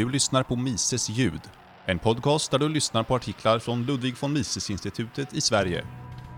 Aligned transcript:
Du 0.00 0.10
lyssnar 0.10 0.42
på 0.42 0.56
Mises 0.56 1.08
ljud, 1.08 1.40
en 1.86 1.98
podcast 1.98 2.50
där 2.50 2.58
du 2.58 2.68
lyssnar 2.68 3.02
på 3.02 3.14
artiklar 3.14 3.58
från 3.58 3.86
Ludwig 3.86 4.14
von 4.20 4.32
Mises-institutet 4.32 5.34
i 5.34 5.40
Sverige. 5.40 5.84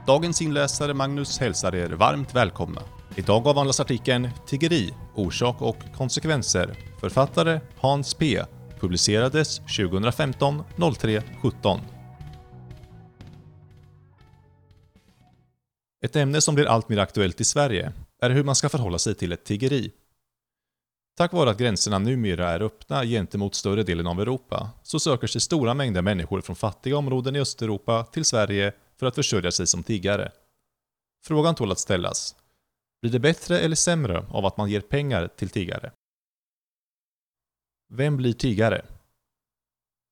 Dagens 0.07 0.43
inläsare 0.43 0.95
Magnus 0.95 1.39
hälsar 1.39 1.75
er 1.75 1.89
varmt 1.89 2.35
välkomna. 2.35 2.83
Idag 3.17 3.47
avhandlas 3.47 3.81
artikeln 3.81 4.29
“Tiggeri, 4.47 4.95
orsak 5.15 5.63
och 5.63 5.77
konsekvenser”. 5.97 6.75
Författare 7.01 7.61
Hans 7.81 8.15
P. 8.15 8.43
Publicerades 8.81 9.59
2015 9.59 10.63
03 10.99 11.23
17. 11.43 11.81
Ett 16.05 16.17
ämne 16.17 16.41
som 16.41 16.55
blir 16.55 16.67
allt 16.67 16.89
mer 16.89 16.99
aktuellt 16.99 17.41
i 17.41 17.45
Sverige 17.45 17.93
är 18.23 18.31
hur 18.31 18.45
man 18.45 18.55
ska 18.55 18.69
förhålla 18.69 18.99
sig 18.99 19.15
till 19.15 19.33
ett 19.33 19.45
tiggeri. 19.45 19.93
Tack 21.15 21.33
vare 21.33 21.51
att 21.51 21.59
gränserna 21.59 21.99
numera 21.99 22.51
är 22.51 22.63
öppna 22.63 23.05
gentemot 23.05 23.55
större 23.55 23.83
delen 23.83 24.07
av 24.07 24.21
Europa 24.21 24.71
så 24.83 25.01
söker 25.01 25.27
sig 25.27 25.41
stora 25.41 25.75
mängder 25.75 26.03
människor 26.03 26.41
från 26.41 26.57
fattiga 26.57 26.97
områden 26.97 27.37
i 27.37 27.41
Östeuropa 27.41 28.05
till 28.05 28.25
Sverige 28.25 28.73
för 28.97 29.07
att 29.07 29.15
försörja 29.15 29.53
sig 29.53 29.67
som 29.67 29.83
tiggare. 29.83 30.33
Frågan 31.25 31.55
tål 31.55 31.73
att 31.73 31.79
ställas. 31.79 32.37
Blir 33.03 33.13
det 33.13 33.19
bättre 33.19 33.59
eller 33.59 33.77
sämre 33.77 34.27
av 34.31 34.47
att 34.47 34.57
man 34.57 34.71
ger 34.71 34.81
pengar 34.81 35.29
till 35.29 35.51
tiggare? 35.51 35.93
Vem 37.95 38.17
blir 38.17 38.33
tiggare? 38.33 38.85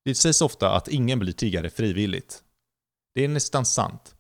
Det 0.05 0.14
sägs 0.14 0.42
ofta 0.42 0.70
att 0.77 0.88
ingen 0.88 1.19
blir 1.19 1.32
tiggare 1.32 1.70
frivilligt. 1.70 2.42
Det 3.14 3.24
är 3.24 3.28
nästan 3.28 3.66
sant. 3.66 4.14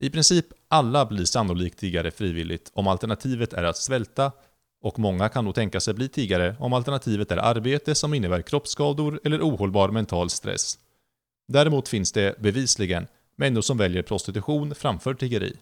I 0.00 0.10
princip 0.10 0.46
alla 0.68 1.06
blir 1.06 1.24
sannolikt 1.24 1.78
tiggare 1.78 2.10
frivilligt 2.10 2.70
om 2.74 2.86
alternativet 2.86 3.52
är 3.52 3.64
att 3.64 3.76
svälta 3.76 4.32
och 4.82 4.98
många 4.98 5.28
kan 5.28 5.44
nog 5.44 5.54
tänka 5.54 5.80
sig 5.80 5.94
bli 5.94 6.08
tiggare 6.08 6.56
om 6.60 6.72
alternativet 6.72 7.32
är 7.32 7.36
arbete 7.36 7.94
som 7.94 8.14
innebär 8.14 8.42
kroppsskador 8.42 9.20
eller 9.24 9.40
ohållbar 9.40 9.88
mental 9.88 10.30
stress. 10.30 10.78
Däremot 11.48 11.88
finns 11.88 12.12
det 12.12 12.40
bevisligen 12.40 13.06
människor 13.36 13.62
som 13.62 13.78
väljer 13.78 14.02
prostitution 14.02 14.74
framför 14.74 15.14
tiggeri. 15.14 15.56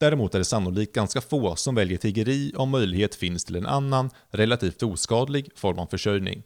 Däremot 0.00 0.34
är 0.34 0.38
det 0.38 0.44
sannolikt 0.44 0.94
ganska 0.94 1.20
få 1.20 1.56
som 1.56 1.74
väljer 1.74 1.98
tiggeri 1.98 2.52
om 2.56 2.70
möjlighet 2.70 3.14
finns 3.14 3.44
till 3.44 3.56
en 3.56 3.66
annan, 3.66 4.10
relativt 4.30 4.82
oskadlig 4.82 5.50
form 5.54 5.78
av 5.78 5.86
försörjning. 5.86 6.42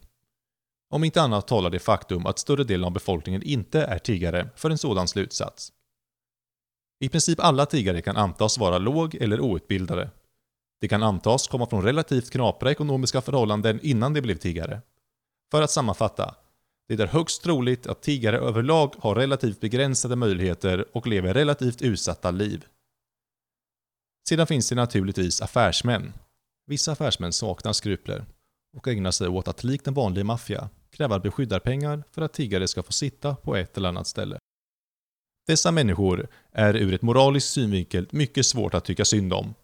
Om 0.90 1.04
inte 1.04 1.22
annat 1.22 1.48
talar 1.48 1.70
det 1.70 1.78
faktum 1.78 2.26
att 2.26 2.38
större 2.38 2.64
delen 2.64 2.84
av 2.84 2.92
befolkningen 2.92 3.42
inte 3.42 3.82
är 3.82 3.98
tiggare 3.98 4.48
för 4.56 4.70
en 4.70 4.78
sådan 4.78 5.08
slutsats. 5.08 5.72
I 7.00 7.08
princip 7.08 7.40
alla 7.40 7.66
tiggare 7.66 8.02
kan 8.02 8.16
antas 8.16 8.58
vara 8.58 8.78
låg 8.78 9.14
eller 9.14 9.40
outbildade. 9.40 10.10
De 10.80 10.88
kan 10.88 11.02
antas 11.02 11.48
komma 11.48 11.66
från 11.66 11.82
relativt 11.82 12.30
knapra 12.30 12.70
ekonomiska 12.70 13.20
förhållanden 13.20 13.80
innan 13.82 14.14
de 14.14 14.20
blev 14.20 14.36
tiggare. 14.36 14.82
För 15.50 15.62
att 15.62 15.70
sammanfatta, 15.70 16.34
det 16.88 17.00
är 17.00 17.06
högst 17.06 17.42
troligt 17.42 17.86
att 17.86 18.02
tiggare 18.02 18.38
överlag 18.38 18.94
har 18.98 19.14
relativt 19.14 19.60
begränsade 19.60 20.16
möjligheter 20.16 20.96
och 20.96 21.06
lever 21.06 21.34
relativt 21.34 21.82
utsatta 21.82 22.30
liv. 22.30 22.64
Sedan 24.28 24.46
finns 24.46 24.68
det 24.68 24.74
naturligtvis 24.74 25.42
affärsmän. 25.42 26.12
Vissa 26.66 26.92
affärsmän 26.92 27.32
saknar 27.32 27.72
skrupler 27.72 28.24
och 28.76 28.88
ägnar 28.88 29.10
sig 29.10 29.28
åt 29.28 29.48
att 29.48 29.64
likt 29.64 29.86
en 29.86 29.94
vanlig 29.94 30.26
maffia 30.26 30.68
kräva 30.90 31.18
beskyddarpengar 31.18 32.04
för 32.10 32.22
att 32.22 32.32
tiggare 32.32 32.68
ska 32.68 32.82
få 32.82 32.92
sitta 32.92 33.34
på 33.34 33.56
ett 33.56 33.76
eller 33.76 33.88
annat 33.88 34.06
ställe. 34.06 34.38
Dessa 35.46 35.72
människor 35.72 36.28
är 36.52 36.76
ur 36.76 36.94
ett 36.94 37.02
moraliskt 37.02 37.52
synvinkel 37.52 38.08
mycket 38.10 38.46
svårt 38.46 38.74
att 38.74 38.84
tycka 38.84 39.04
synd 39.04 39.32
om 39.32 39.54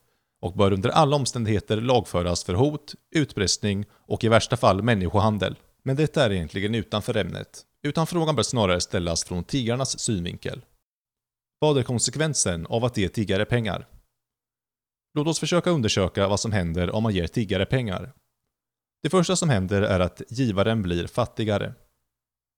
och 0.43 0.53
bör 0.53 0.73
under 0.73 0.91
alla 0.91 1.17
omständigheter 1.17 1.81
lagföras 1.81 2.45
för 2.45 2.55
hot, 2.55 2.95
utpressning 3.11 3.85
och 3.93 4.25
i 4.25 4.29
värsta 4.29 4.57
fall 4.57 4.83
människohandel. 4.83 5.59
Men 5.83 5.97
detta 5.97 6.25
är 6.25 6.33
egentligen 6.33 6.75
utanför 6.75 7.17
ämnet, 7.17 7.62
utan 7.83 8.07
frågan 8.07 8.37
bör 8.37 8.43
snarare 8.43 8.81
ställas 8.81 9.25
från 9.25 9.45
tiggarnas 9.45 9.98
synvinkel. 9.98 10.65
Vad 11.59 11.79
är 11.79 11.83
konsekvensen 11.83 12.67
av 12.67 12.85
att 12.85 12.97
ge 12.97 13.08
tiggare 13.08 13.45
pengar? 13.45 13.89
Låt 15.14 15.27
oss 15.27 15.39
försöka 15.39 15.70
undersöka 15.70 16.29
vad 16.29 16.41
som 16.41 16.53
händer 16.53 16.91
om 16.91 17.03
man 17.03 17.14
ger 17.14 17.27
tiggare 17.27 17.67
pengar. 17.67 18.13
Det 19.03 19.11
första 19.11 19.36
som 19.36 19.48
händer 19.48 19.83
är 19.83 20.01
att 20.01 20.23
givaren 20.29 20.83
blir 20.83 21.07
fattigare. 21.07 21.74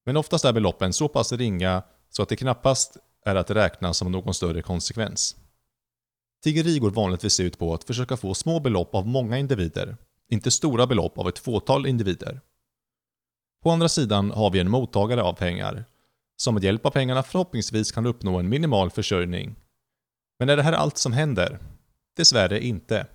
Men 0.07 0.17
oftast 0.17 0.45
är 0.45 0.53
beloppen 0.53 0.93
så 0.93 1.09
pass 1.09 1.33
ringa 1.33 1.83
så 2.11 2.23
att 2.23 2.29
det 2.29 2.37
knappast 2.37 2.97
är 3.25 3.35
att 3.35 3.51
räkna 3.51 3.95
som 3.95 4.13
någon 4.13 4.35
större 4.35 4.63
konsekvens. 4.63 5.37
Tiggeri 6.45 6.79
går 6.79 6.91
vanligtvis 6.91 7.41
ut 7.41 7.59
på 7.59 7.75
att 7.75 7.85
försöka 7.85 8.17
få 8.17 8.35
små 8.35 8.61
belopp 8.61 8.95
av 8.95 9.07
många 9.07 9.39
individer, 9.39 9.97
inte 10.29 10.51
stora 10.51 10.87
belopp 10.87 11.19
av 11.19 11.29
ett 11.29 11.39
fåtal 11.39 11.87
individer. 11.87 12.41
På 13.63 13.71
andra 13.71 13.89
sidan 13.89 14.31
har 14.31 14.51
vi 14.51 14.61
en 14.61 14.71
mottagare 14.71 15.23
av 15.23 15.33
pengar, 15.33 15.85
som 16.37 16.55
med 16.55 16.65
hjälp 16.65 16.87
av 16.87 16.91
pengarna 16.91 17.23
förhoppningsvis 17.23 17.93
kan 17.93 18.07
uppnå 18.07 18.39
en 18.39 18.49
minimal 18.49 18.91
försörjning. 18.91 19.57
Men 20.39 20.49
är 20.49 20.57
det 20.57 20.63
här 20.63 20.73
allt 20.73 20.99
som 20.99 21.13
händer? 21.13 21.59
Dessvärre 22.17 22.65
inte. 22.65 23.07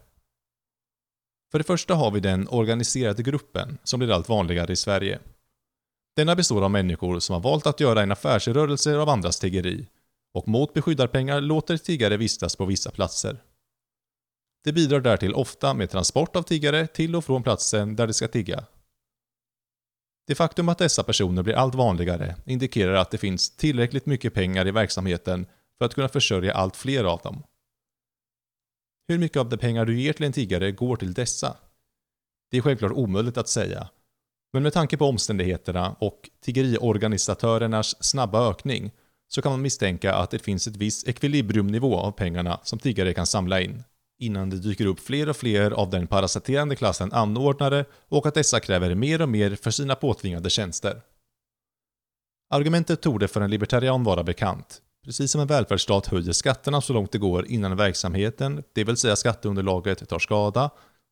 För 1.51 1.57
det 1.57 1.63
första 1.63 1.95
har 1.95 2.11
vi 2.11 2.19
den 2.19 2.47
organiserade 2.47 3.23
gruppen 3.23 3.77
som 3.83 3.99
blir 3.99 4.11
allt 4.11 4.29
vanligare 4.29 4.73
i 4.73 4.75
Sverige. 4.75 5.19
Denna 6.15 6.35
består 6.35 6.63
av 6.63 6.71
människor 6.71 7.19
som 7.19 7.33
har 7.33 7.41
valt 7.41 7.67
att 7.67 7.79
göra 7.79 8.01
en 8.01 8.11
affärsrörelse 8.11 8.97
av 8.97 9.09
andras 9.09 9.39
tiggeri 9.39 9.87
och 10.33 10.47
mot 10.47 10.73
beskyddarpengar 10.73 11.41
låter 11.41 11.77
tiggare 11.77 12.17
vistas 12.17 12.55
på 12.55 12.65
vissa 12.65 12.91
platser. 12.91 13.43
Det 14.63 14.73
bidrar 14.73 14.99
därtill 14.99 15.33
ofta 15.33 15.73
med 15.73 15.89
transport 15.89 16.35
av 16.35 16.43
tiggare 16.43 16.87
till 16.87 17.15
och 17.15 17.25
från 17.25 17.43
platsen 17.43 17.95
där 17.95 18.07
de 18.07 18.13
ska 18.13 18.27
tigga. 18.27 18.65
Det 20.27 20.35
faktum 20.35 20.69
att 20.69 20.77
dessa 20.77 21.03
personer 21.03 21.43
blir 21.43 21.53
allt 21.53 21.75
vanligare 21.75 22.35
indikerar 22.45 22.93
att 22.93 23.11
det 23.11 23.17
finns 23.17 23.55
tillräckligt 23.55 24.05
mycket 24.05 24.33
pengar 24.33 24.67
i 24.67 24.71
verksamheten 24.71 25.45
för 25.77 25.85
att 25.85 25.93
kunna 25.93 26.09
försörja 26.09 26.53
allt 26.53 26.75
fler 26.75 27.03
av 27.03 27.19
dem. 27.19 27.43
Hur 29.07 29.17
mycket 29.17 29.37
av 29.37 29.49
de 29.49 29.57
pengar 29.57 29.85
du 29.85 30.01
ger 30.01 30.13
till 30.13 30.25
en 30.25 30.33
tiggare 30.33 30.71
går 30.71 30.95
till 30.95 31.13
dessa? 31.13 31.57
Det 32.51 32.57
är 32.57 32.61
självklart 32.61 32.91
omöjligt 32.91 33.37
att 33.37 33.49
säga. 33.49 33.89
Men 34.53 34.63
med 34.63 34.73
tanke 34.73 34.97
på 34.97 35.05
omständigheterna 35.05 35.95
och 35.99 36.29
tiggeriorganisatörernas 36.41 38.03
snabba 38.03 38.49
ökning 38.49 38.91
så 39.29 39.41
kan 39.41 39.51
man 39.51 39.61
misstänka 39.61 40.13
att 40.13 40.31
det 40.31 40.39
finns 40.39 40.67
ett 40.67 40.75
visst 40.75 41.07
ekvilibriumnivå 41.07 41.97
av 41.97 42.11
pengarna 42.11 42.59
som 42.63 42.79
tiggare 42.79 43.13
kan 43.13 43.27
samla 43.27 43.61
in, 43.61 43.83
innan 44.19 44.49
det 44.49 44.57
dyker 44.57 44.85
upp 44.85 44.99
fler 44.99 45.29
och 45.29 45.35
fler 45.35 45.71
av 45.71 45.89
den 45.89 46.07
parasiterande 46.07 46.75
klassen 46.75 47.13
anordnare 47.13 47.85
och 48.09 48.25
att 48.25 48.33
dessa 48.33 48.59
kräver 48.59 48.95
mer 48.95 49.21
och 49.21 49.29
mer 49.29 49.55
för 49.55 49.71
sina 49.71 49.95
påtvingade 49.95 50.49
tjänster. 50.49 51.01
Argumentet 52.49 53.01
torde 53.01 53.27
för 53.27 53.41
en 53.41 53.51
libertarian 53.51 54.03
vara 54.03 54.23
bekant. 54.23 54.81
Precis 55.05 55.31
som 55.31 55.41
en 55.41 55.47
välfärdsstat 55.47 56.07
höjer 56.07 56.31
skatterna 56.31 56.81
så 56.81 56.93
långt 56.93 57.11
det 57.11 57.17
går 57.17 57.45
innan 57.47 57.75
verksamheten, 57.75 58.63
det 58.73 58.83
vill 58.83 58.97
säga 58.97 59.15
skatteunderlaget, 59.15 60.09
tar 60.09 60.19
skada, 60.19 60.69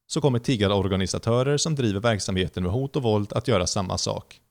så 0.07 0.21
kommer 0.21 0.39
tiggarorganisatörer 0.39 1.57
som 1.57 1.75
driver 1.75 1.99
verksamheten 1.99 2.63
med 2.63 2.71
hot 2.71 2.95
och 2.95 3.03
våld 3.03 3.33
att 3.33 3.47
göra 3.47 3.67
samma 3.67 3.97
sak. 3.97 4.41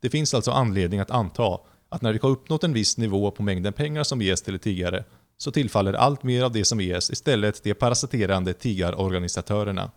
Det 0.00 0.10
finns 0.10 0.34
alltså 0.34 0.50
anledning 0.50 1.00
att 1.00 1.10
anta 1.10 1.58
att 1.90 2.02
när 2.02 2.12
vi 2.12 2.18
har 2.22 2.30
uppnått 2.30 2.64
en 2.64 2.72
viss 2.72 2.96
nivå 2.96 3.30
på 3.30 3.42
mängden 3.42 3.72
pengar 3.72 4.02
som 4.02 4.22
ges 4.22 4.42
till 4.42 4.58
tiggare 4.58 5.04
så 5.36 5.52
tillfaller 5.52 5.92
allt 5.92 6.22
mer 6.22 6.42
av 6.42 6.52
det 6.52 6.64
som 6.64 6.80
ges 6.80 7.10
istället 7.10 7.62
de 7.62 7.74
parasiterande 7.74 8.52
tiggarorganisatörerna. 8.52 9.90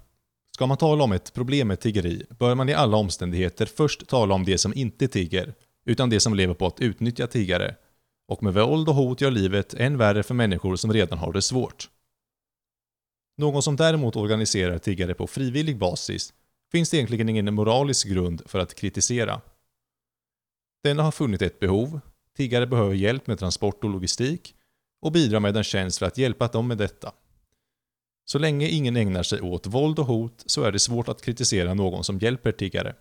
Ska 0.55 0.65
man 0.65 0.77
tala 0.77 1.03
om 1.03 1.11
ett 1.11 1.33
problem 1.33 1.67
med 1.67 1.79
tiggeri 1.79 2.25
bör 2.39 2.55
man 2.55 2.69
i 2.69 2.73
alla 2.73 2.97
omständigheter 2.97 3.65
först 3.65 4.07
tala 4.07 4.35
om 4.35 4.45
det 4.45 4.57
som 4.57 4.73
inte 4.73 5.07
tigger, 5.07 5.53
utan 5.85 6.09
det 6.09 6.19
som 6.19 6.33
lever 6.33 6.53
på 6.53 6.65
att 6.65 6.79
utnyttja 6.79 7.27
tiggare, 7.27 7.75
och 8.27 8.43
med 8.43 8.53
våld 8.53 8.89
och 8.89 8.95
hot 8.95 9.21
gör 9.21 9.31
livet 9.31 9.73
än 9.73 9.97
värre 9.97 10.23
för 10.23 10.33
människor 10.33 10.75
som 10.75 10.93
redan 10.93 11.19
har 11.19 11.33
det 11.33 11.41
svårt. 11.41 11.89
Någon 13.37 13.63
som 13.63 13.75
däremot 13.75 14.15
organiserar 14.15 14.77
tiggare 14.77 15.13
på 15.13 15.27
frivillig 15.27 15.77
basis 15.77 16.33
finns 16.71 16.89
det 16.89 16.97
egentligen 16.97 17.29
ingen 17.29 17.53
moralisk 17.53 18.07
grund 18.07 18.41
för 18.45 18.59
att 18.59 18.75
kritisera. 18.75 19.41
Denna 20.83 21.03
har 21.03 21.11
funnit 21.11 21.41
ett 21.41 21.59
behov, 21.59 21.99
tiggare 22.35 22.67
behöver 22.67 22.93
hjälp 22.93 23.27
med 23.27 23.39
transport 23.39 23.83
och 23.83 23.89
logistik 23.89 24.55
och 25.01 25.11
bidrar 25.11 25.39
med 25.39 25.57
en 25.57 25.63
tjänst 25.63 25.99
för 25.99 26.05
att 26.05 26.17
hjälpa 26.17 26.47
dem 26.47 26.67
med 26.67 26.77
detta. 26.77 27.13
Så 28.25 28.39
länge 28.39 28.67
ingen 28.67 28.97
ägnar 28.97 29.23
sig 29.23 29.41
åt 29.41 29.67
våld 29.67 29.99
och 29.99 30.05
hot 30.05 30.43
så 30.45 30.63
är 30.63 30.71
det 30.71 30.79
svårt 30.79 31.07
att 31.07 31.21
kritisera 31.21 31.73
någon 31.73 32.03
som 32.03 32.19
hjälper 32.19 32.51
tiggare. 32.51 32.95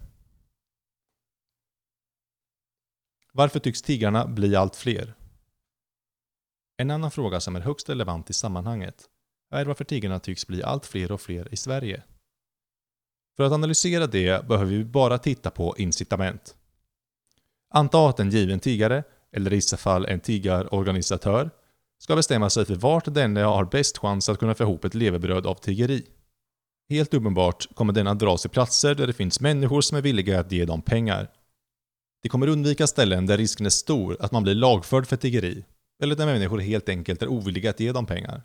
Varför 3.33 3.59
tycks 3.59 3.83
tiggarna 3.83 4.27
bli 4.27 4.57
allt 4.57 4.77
fler? 4.77 5.15
En 6.77 6.91
annan 6.91 7.11
fråga 7.11 7.41
som 7.41 7.57
är 7.57 7.61
högst 7.61 7.89
relevant 7.89 8.31
i 8.31 8.33
sammanhanget 8.33 9.09
är 9.51 9.65
varför 9.65 9.85
tiggarna 9.85 10.19
tycks 10.19 10.47
bli 10.47 10.63
allt 10.63 10.87
fler 10.87 11.13
och 11.13 11.21
fler 11.21 11.55
i 11.55 11.57
Sverige. 11.57 12.03
För 13.37 13.45
att 13.45 13.53
analysera 13.53 14.07
det 14.07 14.49
behöver 14.49 14.71
vi 14.73 14.85
bara 14.85 15.19
titta 15.19 15.51
på 15.51 15.75
incitament. 15.79 16.57
Anta 17.73 18.09
att 18.09 18.21
en 18.21 18.31
given 18.31 18.61
tiggare, 18.61 19.05
eller 19.37 19.53
i 19.53 19.57
vissa 19.57 19.77
fall 19.77 20.07
en 20.07 20.21
tiggarorganisatör, 20.21 21.51
ska 21.99 22.17
bestämma 22.17 22.51
sig 22.51 22.65
för 22.65 22.75
vart 22.75 23.15
denne 23.15 23.41
har 23.41 23.65
bäst 23.65 23.99
chans 23.99 24.29
att 24.29 24.39
kunna 24.39 24.55
få 24.55 24.63
ihop 24.63 24.85
ett 24.85 24.95
levebröd 24.95 25.47
av 25.47 25.55
tiggeri. 25.55 26.07
Helt 26.91 27.15
uppenbart 27.15 27.75
kommer 27.75 27.93
denna 27.93 28.15
dras 28.15 28.41
till 28.41 28.51
platser 28.51 28.95
där 28.95 29.07
det 29.07 29.13
finns 29.13 29.41
människor 29.41 29.81
som 29.81 29.99
är 29.99 30.03
villiga 30.03 30.41
att 30.41 30.53
ge 30.53 30.65
dem 30.65 30.83
pengar. 30.83 31.29
De 32.23 32.29
kommer 32.29 32.47
undvika 32.47 32.87
ställen 32.87 33.27
där 33.27 33.39
risken 33.39 33.67
är 33.67 33.71
stor 33.71 34.17
att 34.21 34.33
man 34.33 34.43
blir 34.43 34.55
lagförd 34.55 35.07
för 35.07 35.17
tiggeri, 35.17 35.65
eller 36.03 36.17
där 36.17 36.27
människor 36.27 36.59
helt 36.59 36.89
enkelt 36.89 37.23
är 37.23 37.29
ovilliga 37.29 37.71
att 37.71 37.81
ge 37.81 37.93
dem 37.93 38.07
pengar. 38.07 38.43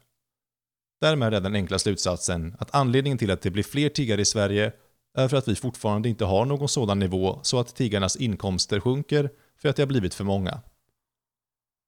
Därmed 1.01 1.33
är 1.33 1.41
den 1.41 1.55
enkla 1.55 1.79
slutsatsen 1.79 2.55
att 2.59 2.75
anledningen 2.75 3.17
till 3.17 3.31
att 3.31 3.41
det 3.41 3.51
blir 3.51 3.63
fler 3.63 3.89
tiggare 3.89 4.21
i 4.21 4.25
Sverige 4.25 4.71
för 5.17 5.33
att 5.33 5.47
vi 5.47 5.55
fortfarande 5.55 6.09
inte 6.09 6.25
har 6.25 6.45
någon 6.45 6.69
sådan 6.69 6.99
nivå 6.99 7.39
så 7.43 7.59
att 7.59 7.75
tiggarnas 7.75 8.15
inkomster 8.15 8.79
sjunker 8.79 9.29
för 9.57 9.69
att 9.69 9.75
det 9.75 9.81
har 9.81 9.87
blivit 9.87 10.13
för 10.13 10.23
många. 10.23 10.61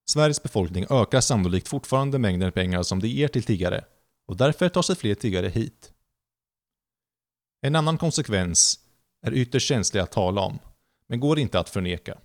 Sveriges 0.10 0.44
befolkning 0.44 0.86
ökar 0.90 1.22
sannolikt 1.22 1.68
fortfarande 1.68 2.20
mängden 2.20 2.52
pengar 2.52 2.84
som 2.84 3.00
de 3.00 3.08
ger 3.08 3.28
till 3.28 3.44
tiggare 3.44 3.86
och 4.28 4.38
därför 4.38 4.70
tar 4.70 4.82
sig 4.82 4.96
fler 4.96 5.16
tiggare 5.16 5.48
hit. 5.48 5.94
En 7.62 7.76
annan 7.76 7.98
konsekvens 7.98 8.80
är 9.22 9.34
ytterst 9.34 9.68
känslig 9.68 10.02
att 10.02 10.12
tala 10.12 10.42
om, 10.42 10.60
men 11.08 11.20
går 11.20 11.40
inte 11.40 11.60
att 11.60 11.70
förneka. 11.70 12.18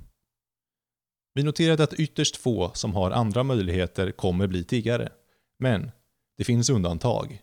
Vi 1.35 1.43
noterade 1.43 1.85
att 1.85 1.95
ytterst 1.95 2.37
få 2.37 2.71
som 2.75 2.95
har 2.95 3.11
andra 3.11 3.43
möjligheter 3.43 4.11
kommer 4.11 4.47
bli 4.47 4.65
tiggare, 4.65 5.13
men 5.59 5.91
det 6.37 6.45
finns 6.45 6.71
undantag. 6.71 7.43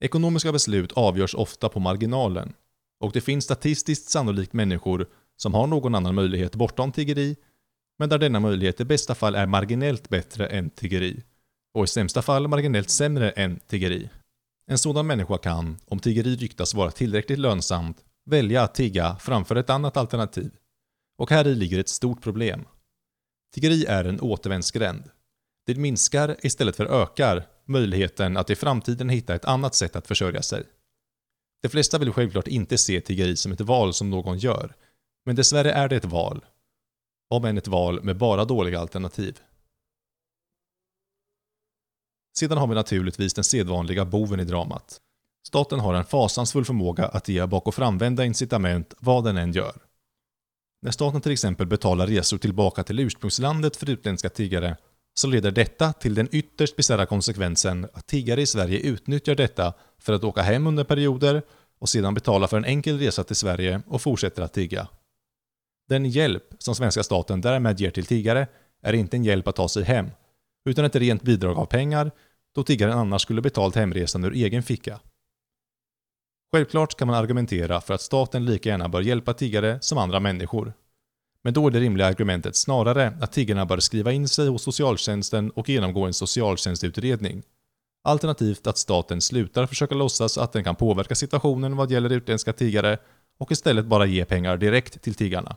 Ekonomiska 0.00 0.52
beslut 0.52 0.92
avgörs 0.92 1.34
ofta 1.34 1.68
på 1.68 1.80
marginalen 1.80 2.54
och 3.02 3.12
det 3.12 3.20
finns 3.20 3.44
statistiskt 3.44 4.10
sannolikt 4.10 4.52
människor 4.52 5.06
som 5.36 5.54
har 5.54 5.66
någon 5.66 5.94
annan 5.94 6.14
möjlighet 6.14 6.54
bortom 6.54 6.92
tiggeri, 6.92 7.36
men 7.98 8.08
där 8.08 8.18
denna 8.18 8.40
möjlighet 8.40 8.80
i 8.80 8.84
bästa 8.84 9.14
fall 9.14 9.34
är 9.34 9.46
marginellt 9.46 10.08
bättre 10.08 10.46
än 10.46 10.70
tiggeri 10.70 11.22
och 11.74 11.84
i 11.84 11.86
sämsta 11.86 12.22
fall 12.22 12.48
marginellt 12.48 12.90
sämre 12.90 13.30
än 13.30 13.60
tiggeri. 13.66 14.10
En 14.66 14.78
sådan 14.78 15.06
människa 15.06 15.38
kan, 15.38 15.78
om 15.84 15.98
tiggeri 15.98 16.36
ryktas 16.36 16.74
vara 16.74 16.90
tillräckligt 16.90 17.38
lönsamt, 17.38 18.04
välja 18.24 18.62
att 18.62 18.74
tigga 18.74 19.16
framför 19.20 19.56
ett 19.56 19.70
annat 19.70 19.96
alternativ. 19.96 20.50
Och 21.18 21.30
här 21.30 21.46
i 21.46 21.54
ligger 21.54 21.78
ett 21.78 21.88
stort 21.88 22.22
problem. 22.22 22.64
Tiggeri 23.54 23.84
är 23.84 24.04
en 24.04 24.20
återvändsgränd. 24.20 25.10
Det 25.66 25.74
minskar 25.74 26.36
istället 26.42 26.76
för 26.76 27.02
ökar 27.02 27.46
möjligheten 27.64 28.36
att 28.36 28.50
i 28.50 28.56
framtiden 28.56 29.08
hitta 29.08 29.34
ett 29.34 29.44
annat 29.44 29.74
sätt 29.74 29.96
att 29.96 30.06
försörja 30.06 30.42
sig. 30.42 30.64
De 31.62 31.68
flesta 31.68 31.98
vill 31.98 32.12
självklart 32.12 32.46
inte 32.46 32.78
se 32.78 33.00
tiggeri 33.00 33.36
som 33.36 33.52
ett 33.52 33.60
val 33.60 33.94
som 33.94 34.10
någon 34.10 34.38
gör, 34.38 34.74
men 35.24 35.36
dessvärre 35.36 35.72
är 35.72 35.88
det 35.88 35.96
ett 35.96 36.04
val. 36.04 36.44
Om 37.30 37.44
än 37.44 37.58
ett 37.58 37.68
val 37.68 38.02
med 38.02 38.16
bara 38.16 38.44
dåliga 38.44 38.80
alternativ. 38.80 39.40
Sedan 42.36 42.58
har 42.58 42.66
vi 42.66 42.74
naturligtvis 42.74 43.34
den 43.34 43.44
sedvanliga 43.44 44.04
boven 44.04 44.40
i 44.40 44.44
dramat. 44.44 45.00
Staten 45.46 45.80
har 45.80 45.94
en 45.94 46.04
fasansfull 46.04 46.64
förmåga 46.64 47.06
att 47.06 47.28
ge 47.28 47.46
bak 47.46 47.66
och 47.66 47.74
framvända 47.74 48.24
incitament 48.24 48.94
vad 48.98 49.24
den 49.24 49.36
än 49.36 49.52
gör. 49.52 49.76
När 50.82 50.90
staten 50.90 51.20
till 51.20 51.32
exempel 51.32 51.66
betalar 51.66 52.06
resor 52.06 52.38
tillbaka 52.38 52.84
till 52.84 53.00
ursprungslandet 53.00 53.76
för 53.76 53.90
utländska 53.90 54.28
tiggare 54.28 54.76
så 55.14 55.26
leder 55.28 55.50
detta 55.50 55.92
till 55.92 56.14
den 56.14 56.28
ytterst 56.32 56.76
bisarra 56.76 57.06
konsekvensen 57.06 57.88
att 57.92 58.06
tiggare 58.06 58.42
i 58.42 58.46
Sverige 58.46 58.78
utnyttjar 58.78 59.34
detta 59.34 59.74
för 59.98 60.12
att 60.12 60.24
åka 60.24 60.42
hem 60.42 60.66
under 60.66 60.84
perioder 60.84 61.42
och 61.78 61.88
sedan 61.88 62.14
betala 62.14 62.48
för 62.48 62.56
en 62.56 62.64
enkel 62.64 62.98
resa 62.98 63.24
till 63.24 63.36
Sverige 63.36 63.82
och 63.86 64.02
fortsätter 64.02 64.42
att 64.42 64.52
tigga. 64.52 64.88
Den 65.88 66.06
hjälp 66.06 66.44
som 66.58 66.74
svenska 66.74 67.02
staten 67.02 67.40
därmed 67.40 67.80
ger 67.80 67.90
till 67.90 68.06
tiggare 68.06 68.46
är 68.82 68.92
inte 68.92 69.16
en 69.16 69.24
hjälp 69.24 69.48
att 69.48 69.56
ta 69.56 69.68
sig 69.68 69.84
hem, 69.84 70.10
utan 70.64 70.84
ett 70.84 70.96
rent 70.96 71.22
bidrag 71.22 71.58
av 71.58 71.66
pengar 71.66 72.10
då 72.54 72.64
tiggaren 72.64 72.98
annars 72.98 73.22
skulle 73.22 73.42
betalt 73.42 73.76
hemresan 73.76 74.24
ur 74.24 74.32
egen 74.32 74.62
ficka. 74.62 75.00
Självklart 76.52 76.96
kan 76.96 77.08
man 77.08 77.16
argumentera 77.16 77.80
för 77.80 77.94
att 77.94 78.00
staten 78.00 78.44
lika 78.44 78.68
gärna 78.68 78.88
bör 78.88 79.00
hjälpa 79.00 79.34
tiggare 79.34 79.78
som 79.80 79.98
andra 79.98 80.20
människor. 80.20 80.72
Men 81.44 81.54
då 81.54 81.66
är 81.66 81.70
det 81.70 81.80
rimliga 81.80 82.06
argumentet 82.06 82.56
snarare 82.56 83.18
att 83.20 83.32
tiggarna 83.32 83.66
bör 83.66 83.78
skriva 83.78 84.12
in 84.12 84.28
sig 84.28 84.48
hos 84.48 84.62
socialtjänsten 84.62 85.50
och 85.50 85.68
genomgå 85.68 86.06
en 86.06 86.14
socialtjänstutredning. 86.14 87.42
Alternativt 88.04 88.66
att 88.66 88.78
staten 88.78 89.20
slutar 89.20 89.66
försöka 89.66 89.94
låtsas 89.94 90.38
att 90.38 90.52
den 90.52 90.64
kan 90.64 90.76
påverka 90.76 91.14
situationen 91.14 91.76
vad 91.76 91.90
gäller 91.90 92.10
utländska 92.10 92.52
tiggare 92.52 92.98
och 93.38 93.52
istället 93.52 93.86
bara 93.86 94.06
ge 94.06 94.24
pengar 94.24 94.56
direkt 94.56 95.02
till 95.02 95.14
tiggarna. 95.14 95.56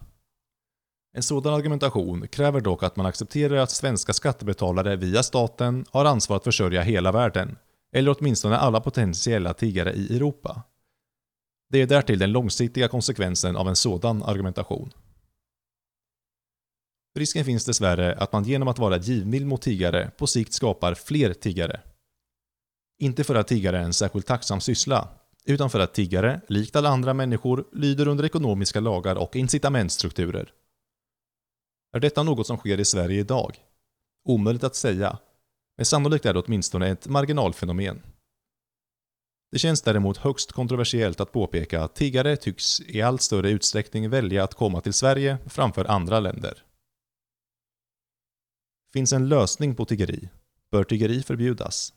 En 1.18 1.24
sådan 1.24 1.54
argumentation 1.54 2.28
kräver 2.28 2.62
dock 2.62 2.84
att 2.84 2.96
man 2.96 3.06
accepterar 3.06 3.56
att 3.56 3.72
svenska 3.72 4.14
skattebetalare 4.14 4.96
via 4.96 5.24
staten 5.24 5.86
har 5.92 6.06
ansvar 6.06 6.38
att 6.38 6.44
försörja 6.44 6.82
hela 6.82 7.12
världen, 7.12 7.58
eller 7.94 8.16
åtminstone 8.20 8.58
alla 8.58 8.82
potentiella 8.82 9.54
tiggare 9.54 9.94
i 9.94 10.16
Europa. 10.16 10.64
Det 11.70 11.82
är 11.82 11.88
därtill 11.88 12.20
den 12.20 12.32
långsiktiga 12.32 12.88
konsekvensen 12.88 13.56
av 13.56 13.68
en 13.68 13.76
sådan 13.76 14.24
argumentation. 14.24 14.94
Risken 17.16 17.46
finns 17.46 17.66
dessvärre 17.66 18.16
att 18.16 18.34
man 18.34 18.44
genom 18.44 18.68
att 18.68 18.80
vara 18.80 18.98
givmild 18.98 19.48
mot 19.48 19.62
tiggare 19.62 20.12
på 20.18 20.28
sikt 20.28 20.54
skapar 20.54 20.94
fler 20.94 21.34
tiggare. 21.34 21.82
Inte 23.00 23.24
för 23.24 23.36
att 23.36 23.48
tiggare 23.48 23.78
är 23.78 23.84
en 23.84 23.94
särskilt 23.94 24.28
tacksam 24.28 24.62
syssla, 24.62 25.10
utan 25.46 25.70
för 25.70 25.80
att 25.80 25.94
tiggare, 25.94 26.42
likt 26.48 26.76
alla 26.76 26.90
andra 26.90 27.14
människor, 27.14 27.68
lyder 27.72 28.08
under 28.08 28.26
ekonomiska 28.26 28.80
lagar 28.80 29.16
och 29.16 29.36
incitamentstrukturer. 29.36 30.54
Är 31.96 32.00
detta 32.00 32.24
något 32.24 32.48
som 32.48 32.58
sker 32.58 32.80
i 32.80 32.86
Sverige 32.86 33.20
idag? 33.20 33.58
Omöjligt 34.26 34.64
att 34.64 34.76
säga, 34.76 35.20
men 35.78 35.86
sannolikt 35.86 36.26
är 36.26 36.34
det 36.34 36.40
åtminstone 36.40 36.88
ett 36.88 37.08
marginalfenomen. 37.08 38.02
Det 39.52 39.60
känns 39.60 39.82
däremot 39.82 40.18
högst 40.18 40.52
kontroversiellt 40.52 41.20
att 41.20 41.32
påpeka 41.32 41.84
att 41.84 41.96
tiggare 41.96 42.38
tycks 42.38 42.82
i 42.82 43.02
allt 43.02 43.22
större 43.22 43.50
utsträckning 43.50 44.10
välja 44.10 44.44
att 44.44 44.54
komma 44.54 44.82
till 44.82 44.94
Sverige 44.94 45.38
framför 45.46 45.86
andra 45.86 46.20
länder. 46.20 46.64
Finns 48.96 49.14
en 49.14 49.30
lösning 49.30 49.76
på 49.76 49.86
tiggeri? 49.86 50.30
Bör 50.72 50.84
tiggeri 50.84 51.24
förbjudas? 51.24 51.94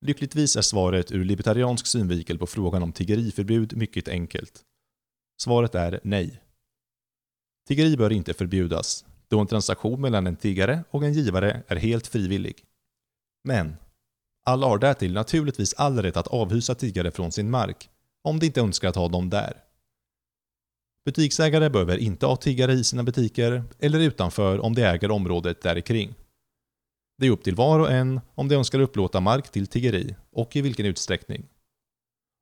Lyckligtvis 0.00 0.56
är 0.56 0.62
svaret 0.62 1.12
ur 1.12 1.24
libertariansk 1.24 1.86
synvinkel 1.86 2.38
på 2.38 2.46
frågan 2.46 2.82
om 2.82 2.92
tiggeriförbud 2.92 3.76
mycket 3.76 4.08
enkelt. 4.08 4.62
Svaret 5.42 5.74
är 5.74 6.00
nej. 6.04 6.42
Tiggeri 7.68 7.96
bör 7.96 8.12
inte 8.12 8.34
förbjudas, 8.34 9.04
då 9.28 9.40
en 9.40 9.46
transaktion 9.46 10.00
mellan 10.00 10.26
en 10.26 10.36
tiggare 10.36 10.84
och 10.90 11.04
en 11.04 11.12
givare 11.12 11.62
är 11.68 11.76
helt 11.76 12.06
frivillig. 12.06 12.64
Men 13.44 13.76
alla 14.44 14.66
har 14.66 14.78
därtill 14.78 15.12
naturligtvis 15.12 15.74
all 15.74 16.02
rätt 16.02 16.16
att 16.16 16.26
avhysa 16.26 16.74
tiggare 16.74 17.10
från 17.10 17.32
sin 17.32 17.50
mark, 17.50 17.90
om 18.22 18.38
de 18.38 18.46
inte 18.46 18.60
önskar 18.60 18.88
att 18.88 18.96
ha 18.96 19.08
dem 19.08 19.30
där. 19.30 19.71
Butiksägare 21.04 21.70
behöver 21.70 21.98
inte 21.98 22.26
ha 22.26 22.36
tiggare 22.36 22.72
i 22.72 22.84
sina 22.84 23.02
butiker 23.02 23.64
eller 23.78 24.00
utanför 24.00 24.60
om 24.60 24.74
de 24.74 24.82
äger 24.82 25.10
området 25.10 25.62
där 25.62 25.80
kring. 25.80 26.14
Det 27.18 27.26
är 27.26 27.30
upp 27.30 27.44
till 27.44 27.54
var 27.54 27.80
och 27.80 27.90
en 27.90 28.20
om 28.34 28.48
de 28.48 28.54
önskar 28.54 28.80
upplåta 28.80 29.20
mark 29.20 29.52
till 29.52 29.66
tiggeri 29.66 30.16
och 30.32 30.56
i 30.56 30.60
vilken 30.60 30.86
utsträckning. 30.86 31.46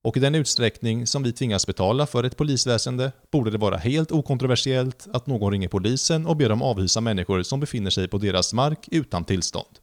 Och 0.04 0.16
i 0.16 0.20
den 0.20 0.34
utsträckning 0.34 1.06
som 1.06 1.22
vi 1.22 1.32
tvingas 1.32 1.66
betala 1.66 2.06
för 2.06 2.24
ett 2.24 2.36
polisväsende 2.36 3.12
borde 3.30 3.50
det 3.50 3.58
vara 3.58 3.76
helt 3.76 4.12
okontroversiellt 4.12 5.08
att 5.12 5.26
någon 5.26 5.52
ringer 5.52 5.68
polisen 5.68 6.26
och 6.26 6.36
ber 6.36 6.48
dem 6.48 6.62
avhysa 6.62 7.00
människor 7.00 7.42
som 7.42 7.60
befinner 7.60 7.90
sig 7.90 8.08
på 8.08 8.18
deras 8.18 8.52
mark 8.52 8.88
utan 8.90 9.24
tillstånd. 9.24 9.78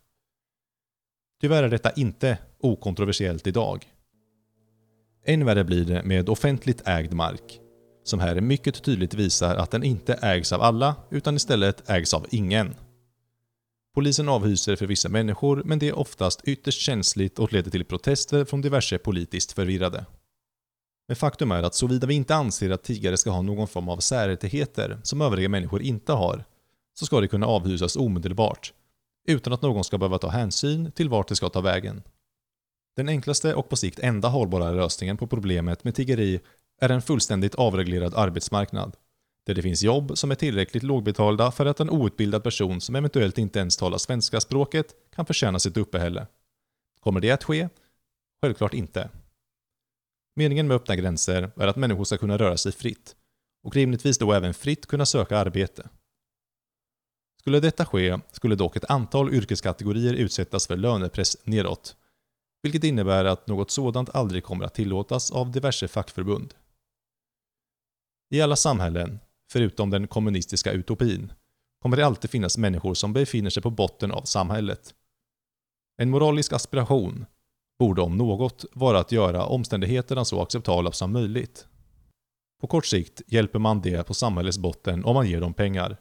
Tyvärr 1.41 1.63
är 1.63 1.69
detta 1.69 1.91
inte 1.91 2.37
okontroversiellt 2.59 3.47
idag. 3.47 3.85
Än 5.25 5.45
värre 5.45 5.63
blir 5.63 5.85
det 5.85 6.03
med 6.03 6.29
offentligt 6.29 6.87
ägd 6.87 7.13
mark, 7.13 7.59
som 8.07 8.19
här 8.19 8.41
mycket 8.41 8.83
tydligt 8.83 9.13
visar 9.13 9.55
att 9.55 9.71
den 9.71 9.83
inte 9.83 10.13
ägs 10.13 10.51
av 10.51 10.61
alla 10.61 10.95
utan 11.09 11.35
istället 11.35 11.89
ägs 11.89 12.13
av 12.13 12.25
ingen. 12.29 12.75
Polisen 13.95 14.29
avhyser 14.29 14.75
för 14.75 14.85
vissa 14.85 15.09
människor, 15.09 15.61
men 15.65 15.79
det 15.79 15.87
är 15.87 15.97
oftast 15.97 16.41
ytterst 16.43 16.81
känsligt 16.81 17.39
och 17.39 17.53
leder 17.53 17.71
till 17.71 17.85
protester 17.85 18.45
från 18.45 18.61
diverse 18.61 18.97
politiskt 18.97 19.51
förvirrade. 19.51 20.05
Men 21.07 21.15
faktum 21.15 21.51
är 21.51 21.63
att 21.63 21.75
såvida 21.75 22.07
vi 22.07 22.13
inte 22.13 22.35
anser 22.35 22.69
att 22.69 22.83
tiggare 22.83 23.17
ska 23.17 23.29
ha 23.29 23.41
någon 23.41 23.67
form 23.67 23.89
av 23.89 23.97
särrättigheter 23.97 24.99
som 25.03 25.21
övriga 25.21 25.49
människor 25.49 25.81
inte 25.81 26.13
har, 26.13 26.43
så 26.99 27.05
ska 27.05 27.21
de 27.21 27.27
kunna 27.27 27.47
avhysas 27.47 27.95
omedelbart, 27.95 28.73
utan 29.27 29.53
att 29.53 29.61
någon 29.61 29.83
ska 29.83 29.97
behöva 29.97 30.17
ta 30.17 30.29
hänsyn 30.29 30.91
till 30.91 31.09
vart 31.09 31.27
de 31.27 31.35
ska 31.35 31.49
ta 31.49 31.61
vägen. 31.61 32.03
Den 32.95 33.09
enklaste 33.09 33.53
och 33.53 33.69
på 33.69 33.75
sikt 33.75 33.99
enda 33.99 34.27
hållbara 34.27 34.71
lösningen 34.71 35.17
på 35.17 35.27
problemet 35.27 35.83
med 35.83 35.95
tiggeri 35.95 36.39
är 36.79 36.89
en 36.89 37.01
fullständigt 37.01 37.55
avreglerad 37.55 38.13
arbetsmarknad 38.15 38.95
där 39.45 39.53
det 39.53 39.61
finns 39.61 39.83
jobb 39.83 40.17
som 40.17 40.31
är 40.31 40.35
tillräckligt 40.35 40.83
lågbetalda 40.83 41.51
för 41.51 41.65
att 41.65 41.79
en 41.79 41.89
outbildad 41.89 42.43
person 42.43 42.81
som 42.81 42.95
eventuellt 42.95 43.37
inte 43.37 43.59
ens 43.59 43.77
talar 43.77 43.97
svenska 43.97 44.41
språket 44.41 44.93
kan 45.15 45.25
förtjäna 45.25 45.59
sitt 45.59 45.77
uppehälle. 45.77 46.27
Kommer 46.99 47.19
det 47.19 47.31
att 47.31 47.43
ske? 47.43 47.69
Självklart 48.41 48.73
inte. 48.73 49.09
Meningen 50.35 50.67
med 50.67 50.75
öppna 50.75 50.95
gränser 50.95 51.51
är 51.57 51.67
att 51.67 51.75
människor 51.75 52.03
ska 52.03 52.17
kunna 52.17 52.37
röra 52.37 52.57
sig 52.57 52.71
fritt 52.71 53.15
och 53.63 53.75
rimligtvis 53.75 54.17
då 54.17 54.33
även 54.33 54.53
fritt 54.53 54.85
kunna 54.85 55.05
söka 55.05 55.37
arbete. 55.37 55.89
Skulle 57.39 57.59
detta 57.59 57.85
ske 57.85 58.19
skulle 58.31 58.55
dock 58.55 58.75
ett 58.75 58.89
antal 58.91 59.33
yrkeskategorier 59.33 60.13
utsättas 60.13 60.67
för 60.67 60.77
lönepress 60.77 61.37
nedåt, 61.43 61.95
vilket 62.63 62.83
innebär 62.83 63.25
att 63.25 63.47
något 63.47 63.71
sådant 63.71 64.15
aldrig 64.15 64.43
kommer 64.43 64.65
att 64.65 64.73
tillåtas 64.73 65.31
av 65.31 65.51
diverse 65.51 65.87
fackförbund. 65.87 66.53
I 68.29 68.41
alla 68.41 68.55
samhällen, 68.55 69.19
förutom 69.51 69.89
den 69.89 70.07
kommunistiska 70.07 70.71
utopin, 70.71 71.33
kommer 71.81 71.97
det 71.97 72.05
alltid 72.05 72.29
finnas 72.29 72.57
människor 72.57 72.93
som 72.93 73.13
befinner 73.13 73.49
sig 73.49 73.63
på 73.63 73.69
botten 73.69 74.11
av 74.11 74.21
samhället. 74.21 74.93
En 76.01 76.09
moralisk 76.09 76.53
aspiration 76.53 77.25
borde 77.79 78.01
om 78.01 78.17
något 78.17 78.65
vara 78.73 78.99
att 78.99 79.11
göra 79.11 79.45
omständigheterna 79.45 80.25
så 80.25 80.41
acceptabla 80.41 80.91
som 80.91 81.11
möjligt. 81.11 81.67
På 82.61 82.67
kort 82.67 82.85
sikt 82.85 83.21
hjälper 83.27 83.59
man 83.59 83.81
det 83.81 84.07
på 84.07 84.13
samhällets 84.13 84.57
botten 84.57 85.05
om 85.05 85.13
man 85.13 85.29
ger 85.29 85.41
dem 85.41 85.53
pengar. 85.53 85.97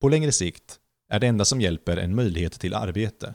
På 0.00 0.08
längre 0.08 0.32
sikt 0.32 0.80
är 1.08 1.20
det 1.20 1.26
enda 1.26 1.44
som 1.44 1.60
hjälper 1.60 1.96
en 1.96 2.14
möjlighet 2.14 2.60
till 2.60 2.74
arbete. 2.74 3.34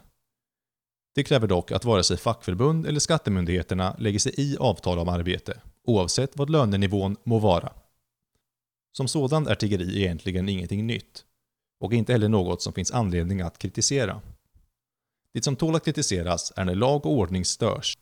Det 1.15 1.23
kräver 1.23 1.47
dock 1.47 1.71
att 1.71 1.85
vare 1.85 2.03
sig 2.03 2.17
fackförbund 2.17 2.85
eller 2.85 2.99
skattemyndigheterna 2.99 3.95
lägger 3.99 4.19
sig 4.19 4.33
i 4.37 4.57
avtal 4.57 4.99
om 4.99 5.09
arbete, 5.09 5.61
oavsett 5.87 6.37
vad 6.37 6.49
lönenivån 6.49 7.17
må 7.23 7.39
vara. 7.39 7.73
Som 8.91 9.07
sådan 9.07 9.47
är 9.47 9.55
tiggeri 9.55 10.01
egentligen 10.01 10.49
ingenting 10.49 10.87
nytt, 10.87 11.25
och 11.79 11.93
inte 11.93 12.11
heller 12.11 12.29
något 12.29 12.61
som 12.61 12.73
finns 12.73 12.91
anledning 12.91 13.41
att 13.41 13.57
kritisera. 13.57 14.21
Det 15.33 15.43
som 15.43 15.55
tål 15.55 15.75
att 15.75 15.85
kritiseras 15.85 16.53
är 16.55 16.65
när 16.65 16.75
lag 16.75 17.05
och 17.05 17.11
ordning 17.11 17.45
störs 17.45 17.97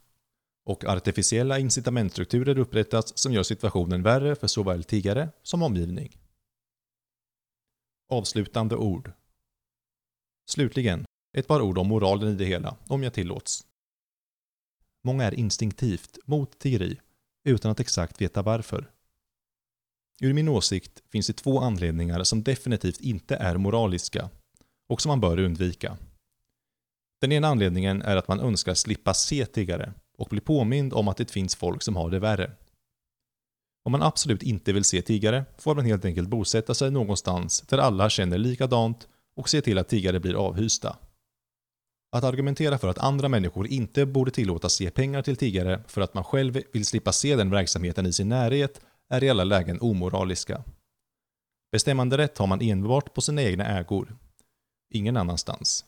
och 0.66 0.86
artificiella 0.86 1.60
incitamentstrukturer 1.60 2.58
upprättas 2.58 3.18
som 3.18 3.34
gör 3.34 3.44
situationen 3.44 4.04
värre 4.04 4.36
för 4.36 4.48
såväl 4.48 4.84
tiggare 4.84 5.30
som 5.44 5.64
omgivning. 5.64 6.18
Avslutande 8.10 8.76
ord. 8.76 9.12
Slutligen, 10.50 11.06
ett 11.38 11.48
par 11.48 11.62
ord 11.62 11.78
om 11.78 11.88
moralen 11.88 12.30
i 12.30 12.36
det 12.36 12.46
hela, 12.46 12.78
om 12.88 13.04
jag 13.04 13.14
tillåts. 13.14 13.66
Många 15.04 15.24
är 15.24 15.34
instinktivt 15.34 16.18
mot 16.26 16.60
tiggeri, 16.60 17.00
utan 17.48 17.72
att 17.72 17.80
exakt 17.80 18.22
veta 18.22 18.42
varför. 18.42 18.92
Ur 20.22 20.34
min 20.34 20.48
åsikt 20.48 21.04
finns 21.12 21.28
det 21.28 21.34
två 21.34 21.60
anledningar 21.60 22.24
som 22.24 22.44
definitivt 22.44 23.02
inte 23.02 23.36
är 23.36 23.58
moraliska 23.58 24.30
och 24.90 25.02
som 25.02 25.10
man 25.10 25.20
bör 25.20 25.40
undvika. 25.40 25.98
Den 27.22 27.32
ena 27.32 27.48
anledningen 27.48 28.02
är 28.02 28.18
att 28.18 28.28
man 28.28 28.40
önskar 28.40 28.74
slippa 28.74 29.14
se 29.14 29.46
tiggare 29.46 29.94
och 30.18 30.28
bli 30.28 30.40
påmind 30.40 30.94
om 30.94 31.08
att 31.08 31.18
det 31.18 31.32
finns 31.32 31.56
folk 31.56 31.84
som 31.84 31.96
har 31.96 32.10
det 32.10 32.20
värre. 32.20 32.52
Om 33.84 33.92
man 33.92 34.02
absolut 34.02 34.44
inte 34.44 34.74
vill 34.74 34.84
se 34.84 35.02
tiggare 35.02 35.46
får 35.58 35.76
man 35.76 35.86
helt 35.86 36.06
enkelt 36.06 36.30
bosätta 36.30 36.74
sig 36.74 36.92
någonstans 36.92 37.62
där 37.62 37.78
alla 37.78 38.10
känner 38.10 38.38
likadant 38.38 39.08
och 39.36 39.50
se 39.50 39.62
till 39.62 39.78
att 39.78 39.88
tiggare 39.88 40.20
blir 40.20 40.34
avhysta. 40.34 40.98
Att 42.12 42.24
argumentera 42.24 42.78
för 42.78 42.88
att 42.88 42.98
andra 42.98 43.30
människor 43.30 43.68
inte 43.68 44.06
borde 44.06 44.32
tillåtas 44.32 44.82
ge 44.82 44.92
pengar 44.92 45.22
till 45.22 45.36
tiggare 45.36 45.84
för 45.88 46.02
att 46.02 46.14
man 46.14 46.24
själv 46.24 46.64
vill 46.74 46.86
slippa 46.86 47.12
se 47.12 47.36
den 47.36 47.50
verksamheten 47.50 48.06
i 48.06 48.14
sin 48.14 48.30
närhet 48.30 48.82
är 49.10 49.24
i 49.24 49.30
alla 49.30 49.44
lägen 49.44 49.82
omoraliska. 49.82 50.64
Bestämmanderätt 51.72 52.38
har 52.38 52.48
man 52.48 52.62
enbart 52.62 53.14
på 53.14 53.22
sina 53.22 53.42
egna 53.42 53.66
ägor, 53.66 54.18
ingen 54.90 55.18
annanstans. 55.18 55.86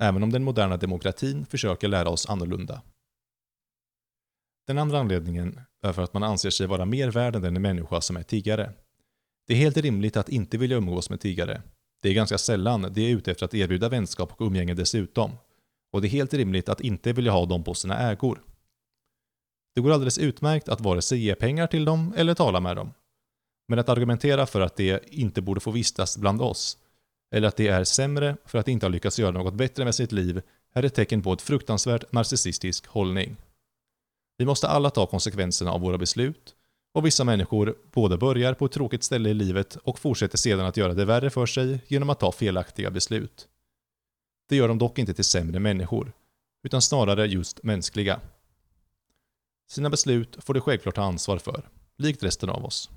Även 0.00 0.22
om 0.22 0.32
den 0.32 0.44
moderna 0.44 0.76
demokratin 0.76 1.46
försöker 1.46 1.88
lära 1.88 2.08
oss 2.08 2.26
annorlunda. 2.26 2.82
Den 4.66 4.78
andra 4.78 4.98
anledningen 4.98 5.60
är 5.82 5.92
för 5.92 6.02
att 6.02 6.14
man 6.14 6.22
anser 6.22 6.50
sig 6.50 6.66
vara 6.66 6.84
mer 6.84 7.10
värd 7.10 7.36
än 7.36 7.42
den 7.42 7.62
människa 7.62 8.00
som 8.00 8.16
är 8.16 8.22
tiggare. 8.22 8.72
Det 9.46 9.52
är 9.52 9.58
helt 9.58 9.76
rimligt 9.76 10.16
att 10.16 10.28
inte 10.28 10.58
vilja 10.58 10.76
umgås 10.76 11.10
med 11.10 11.20
tiggare. 11.20 11.62
Det 12.02 12.08
är 12.08 12.14
ganska 12.14 12.38
sällan 12.38 12.92
de 12.92 13.10
är 13.10 13.16
ute 13.16 13.30
efter 13.30 13.44
att 13.44 13.54
erbjuda 13.54 13.88
vänskap 13.88 14.32
och 14.32 14.46
umgänge 14.46 14.74
dessutom. 14.74 15.30
Och 15.92 16.02
det 16.02 16.08
är 16.08 16.10
helt 16.10 16.34
rimligt 16.34 16.68
att 16.68 16.80
inte 16.80 17.12
vilja 17.12 17.32
ha 17.32 17.46
dem 17.46 17.64
på 17.64 17.74
sina 17.74 17.98
ägor. 17.98 18.42
Det 19.74 19.80
går 19.80 19.90
alldeles 19.90 20.18
utmärkt 20.18 20.68
att 20.68 20.80
vare 20.80 21.02
sig 21.02 21.18
ge 21.18 21.34
pengar 21.34 21.66
till 21.66 21.84
dem 21.84 22.14
eller 22.16 22.34
tala 22.34 22.60
med 22.60 22.76
dem. 22.76 22.92
Men 23.68 23.78
att 23.78 23.88
argumentera 23.88 24.46
för 24.46 24.60
att 24.60 24.76
de 24.76 24.98
inte 25.06 25.42
borde 25.42 25.60
få 25.60 25.70
vistas 25.70 26.18
bland 26.18 26.42
oss, 26.42 26.78
eller 27.34 27.48
att 27.48 27.56
de 27.56 27.68
är 27.68 27.84
sämre 27.84 28.36
för 28.44 28.58
att 28.58 28.66
de 28.66 28.72
inte 28.72 28.86
har 28.86 28.90
lyckats 28.90 29.18
göra 29.18 29.30
något 29.30 29.54
bättre 29.54 29.84
med 29.84 29.94
sitt 29.94 30.12
liv, 30.12 30.42
är 30.72 30.82
ett 30.82 30.94
tecken 30.94 31.22
på 31.22 31.32
ett 31.32 31.42
fruktansvärt 31.42 32.12
narcissistisk 32.12 32.86
hållning. 32.86 33.36
Vi 34.38 34.44
måste 34.44 34.68
alla 34.68 34.90
ta 34.90 35.06
konsekvenserna 35.06 35.72
av 35.72 35.80
våra 35.80 35.98
beslut, 35.98 36.54
och 36.92 37.06
vissa 37.06 37.24
människor 37.24 37.74
både 37.92 38.16
börjar 38.16 38.54
på 38.54 38.66
ett 38.66 38.72
tråkigt 38.72 39.02
ställe 39.02 39.30
i 39.30 39.34
livet 39.34 39.76
och 39.76 39.98
fortsätter 39.98 40.38
sedan 40.38 40.66
att 40.66 40.76
göra 40.76 40.94
det 40.94 41.04
värre 41.04 41.30
för 41.30 41.46
sig 41.46 41.80
genom 41.88 42.10
att 42.10 42.20
ta 42.20 42.32
felaktiga 42.32 42.90
beslut. 42.90 43.48
Det 44.48 44.56
gör 44.56 44.68
dem 44.68 44.78
dock 44.78 44.98
inte 44.98 45.14
till 45.14 45.24
sämre 45.24 45.60
människor, 45.60 46.12
utan 46.62 46.82
snarare 46.82 47.26
just 47.26 47.62
mänskliga. 47.62 48.20
Sina 49.70 49.90
beslut 49.90 50.36
får 50.44 50.54
de 50.54 50.60
självklart 50.60 50.94
ta 50.94 51.02
ansvar 51.02 51.38
för, 51.38 51.68
likt 51.98 52.22
resten 52.22 52.50
av 52.50 52.64
oss. 52.64 52.90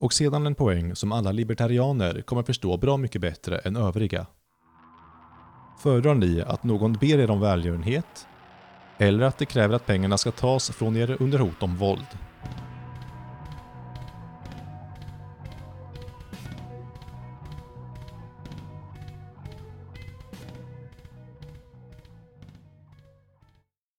Och 0.00 0.12
sedan 0.12 0.46
en 0.46 0.54
poäng 0.54 0.96
som 0.96 1.12
alla 1.12 1.32
libertarianer 1.32 2.22
kommer 2.22 2.42
förstå 2.42 2.76
bra 2.76 2.96
mycket 2.96 3.20
bättre 3.20 3.58
än 3.58 3.76
övriga. 3.76 4.26
Föredrar 5.82 6.14
ni 6.14 6.40
att 6.40 6.64
någon 6.64 6.92
ber 6.92 7.18
er 7.18 7.30
om 7.30 7.40
välgörenhet 7.40 8.26
eller 8.98 9.24
att 9.24 9.38
det 9.38 9.46
kräver 9.46 9.74
att 9.74 9.86
pengarna 9.86 10.18
ska 10.18 10.30
tas 10.30 10.70
från 10.70 10.96
er 10.96 11.16
under 11.22 11.38
hot 11.38 11.62
om 11.62 11.76
våld? 11.76 12.06